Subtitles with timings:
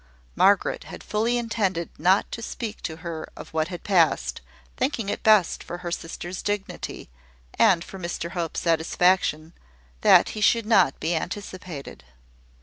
[0.35, 4.41] Margaret had fully intended not to speak to her of what had passed,
[4.75, 7.11] thinking it best for her sister's dignity,
[7.59, 9.53] and for Mr Hope's satisfaction,
[10.01, 12.03] that he should not be anticipated.